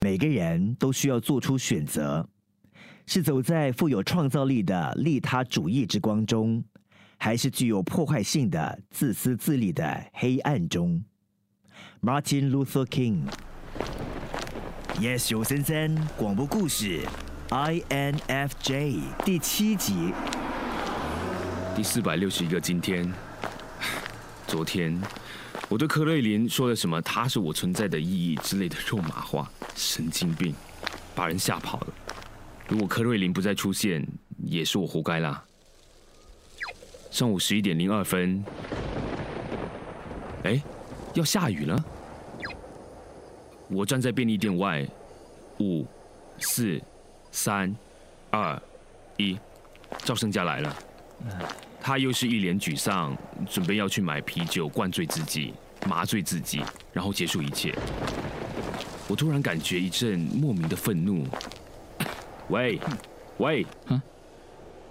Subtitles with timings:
[0.00, 2.28] 每个人都需要做出选择：
[3.06, 6.62] 是走在富有创造力的利他主义之光中，
[7.18, 11.02] 还是具有破坏性的自私自利的黑暗中
[12.02, 13.22] ？Martin Luther King。
[15.00, 17.00] Yes，九三三广播故事
[17.48, 20.12] ，INFJ 第七集，
[21.74, 23.12] 第四百六十一个今天。
[24.46, 24.98] 昨天
[25.68, 30.54] 我对柯瑞琳说了什么“他是我存在的意义”之类的肉麻话，神经病，
[31.14, 31.86] 把人吓跑了。
[32.68, 34.06] 如果柯瑞琳不再出现，
[34.44, 35.42] 也是我活该啦。
[37.10, 38.44] 上午十一点零二分，
[40.44, 40.62] 哎，
[41.14, 41.84] 要下雨了。
[43.68, 44.86] 我站在便利店外，
[45.58, 45.84] 五、
[46.38, 46.80] 四、
[47.32, 47.74] 三、
[48.30, 48.62] 二、
[49.16, 49.36] 一，
[50.04, 50.76] 赵生家来了。
[51.86, 53.16] 他又是一脸沮丧，
[53.48, 55.54] 准备要去买啤酒灌醉自己，
[55.88, 56.60] 麻醉自己，
[56.92, 57.72] 然后结束一切。
[59.06, 61.24] 我突然感觉一阵莫名的愤怒。
[62.48, 62.80] 喂，
[63.38, 64.02] 喂，啊，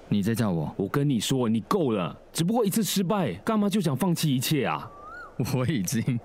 [0.07, 0.73] 你在叫我？
[0.77, 4.89] 我跟你说，你够了，只不过一次失败，干嘛就想放弃一切啊？
[5.53, 6.17] 我已经。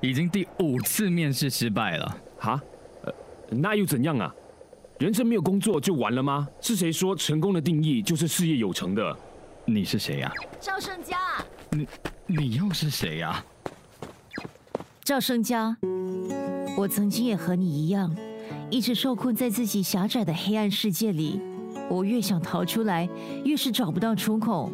[0.00, 2.58] 已经第五次面试失败了，哈？
[3.02, 3.12] 呃，
[3.50, 4.34] 那又怎样啊？
[4.98, 6.48] 人生没有工作就完了吗？
[6.62, 9.14] 是谁说成功的定义就是事业有成的？
[9.64, 10.32] 你是谁呀？
[10.60, 11.16] 赵胜家。
[11.70, 11.86] 你
[12.26, 13.44] 你又是谁呀？
[15.02, 15.76] 赵胜家，
[16.76, 18.14] 我曾经也和你一样，
[18.70, 21.40] 一直受困在自己狭窄的黑暗世界里。
[21.88, 23.08] 我越想逃出来，
[23.44, 24.70] 越是找不到出口。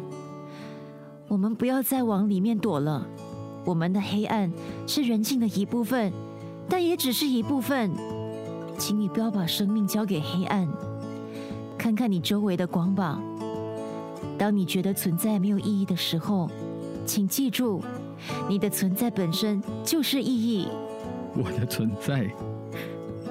[1.27, 3.05] 我们不要再往里面躲了。
[3.65, 4.51] 我们的黑暗
[4.87, 6.11] 是人性的一部分，
[6.69, 7.91] 但也只是一部分。
[8.77, 10.67] 请你不要把生命交给黑暗，
[11.77, 13.19] 看看你周围的光吧。
[14.37, 16.49] 当你觉得存在没有意义的时候，
[17.05, 17.83] 请记住，
[18.49, 20.67] 你的存在本身就是意义。
[21.35, 22.27] 我的存在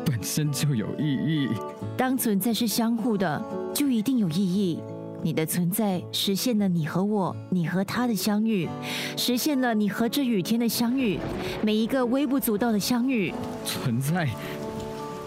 [0.05, 1.49] 本身就有意义。
[1.97, 3.43] 当存在是相互的，
[3.75, 4.79] 就一定有意义。
[5.23, 8.69] 你的存在实现了你和我、你和他的相遇，
[9.17, 11.19] 实现了你和这雨天的相遇，
[11.63, 13.35] 每一个微不足道的相遇。
[13.65, 14.29] 存在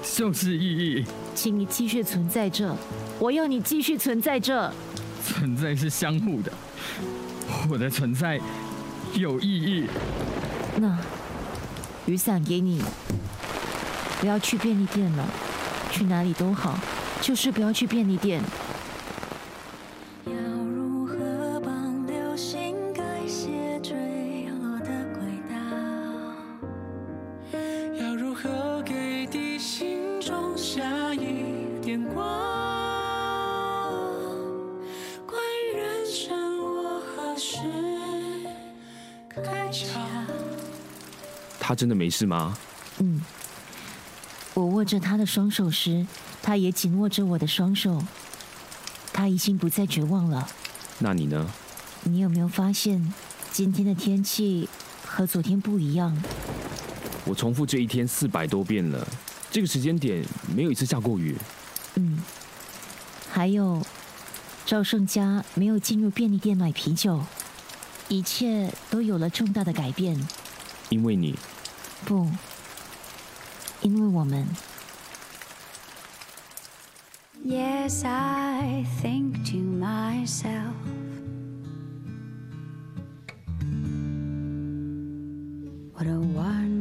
[0.02, 1.04] 就是意义，
[1.36, 2.74] 请你继续存在着，
[3.20, 4.72] 我要你继续存在着。
[5.24, 6.52] 存在是相互的，
[7.70, 8.40] 我的存在
[9.14, 9.86] 有意义。
[10.78, 10.98] 那
[12.06, 12.82] 雨伞给你，
[14.20, 15.26] 不要去便利店了，
[15.92, 16.80] 去哪里都好，
[17.22, 18.42] 就是不要去便利店。
[41.60, 42.58] 他真的没事吗？
[42.98, 43.22] 嗯，
[44.54, 46.06] 我握着他的双手时，
[46.42, 48.02] 他也紧握着我的双手。
[49.14, 50.48] 他已经不再绝望了。
[50.98, 51.50] 那你呢？
[52.04, 53.14] 你有没有发现
[53.52, 54.68] 今天的天气
[55.06, 56.16] 和昨天不一样？
[57.26, 59.08] 我重复这一天四百多遍了，
[59.52, 61.36] 这个时间点没有一次下过雨。
[61.96, 62.18] 嗯，
[63.30, 63.86] 还有
[64.70, 67.20] 赵胜家没有进入便利店买啤酒，
[68.08, 70.16] 一切都有了重大的改变。
[70.90, 71.36] 因为你。
[72.06, 72.30] 不，
[73.82, 74.48] 因为我们。
[77.44, 80.76] Yes, I think to myself.
[85.96, 86.79] What a wonderful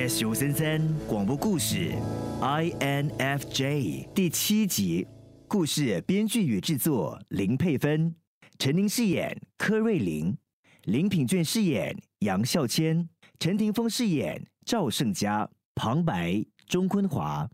[0.00, 1.92] S 九三三广播故事。
[2.40, 5.06] INFJ 第七集，
[5.46, 8.14] 故事编剧与制作林佩芬，
[8.58, 10.34] 陈宁饰演柯瑞玲，
[10.84, 17.46] 林品俊饰演杨孝谦，陈霆锋饰演赵胜佳，旁白钟坤华。